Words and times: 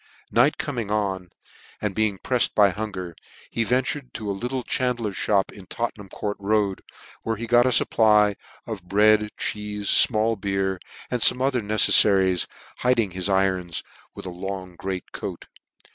Night 0.31 0.57
coming 0.57 0.89
on, 0.89 1.31
and 1.79 1.93
being 1.93 2.17
prefied 2.17 2.55
by 2.55 2.69
hunger, 2.69 3.15
he 3.51 3.63
ventuted 3.63 4.13
to 4.15 4.31
a 4.31 4.31
little 4.31 4.63
chandler's 4.63 5.15
fhop 5.15 5.51
in 5.51 5.67
Tottenham 5.67 6.09
court 6.09 6.37
road, 6.39 6.81
where 7.21 7.35
he 7.35 7.45
got 7.45 7.67
a 7.67 7.69
fupply 7.69 8.35
of 8.65 8.81
bread 8.87 9.29
cheefe, 9.37 9.81
fmall 10.07 10.41
beer, 10.41 10.79
and 11.11 11.21
fome 11.21 11.43
other 11.45 11.61
neceflaries, 11.61 12.47
hiding 12.77 13.11
his 13.11 13.29
irons 13.29 13.83
with 14.15 14.25
a 14.25 14.31
long 14.31 14.75
great 14.75 15.11
coat. 15.11 15.45